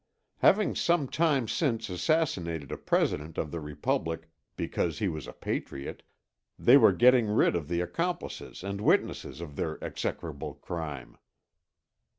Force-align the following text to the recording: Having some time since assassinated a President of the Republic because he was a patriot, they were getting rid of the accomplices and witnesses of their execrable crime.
Having 0.39 0.73
some 0.77 1.07
time 1.07 1.47
since 1.47 1.87
assassinated 1.87 2.71
a 2.71 2.77
President 2.79 3.37
of 3.37 3.51
the 3.51 3.59
Republic 3.59 4.31
because 4.55 4.97
he 4.97 5.07
was 5.07 5.27
a 5.27 5.31
patriot, 5.31 6.01
they 6.57 6.75
were 6.75 6.91
getting 6.91 7.27
rid 7.27 7.55
of 7.55 7.67
the 7.67 7.81
accomplices 7.81 8.63
and 8.63 8.81
witnesses 8.81 9.41
of 9.41 9.55
their 9.57 9.77
execrable 9.83 10.55
crime. 10.55 11.19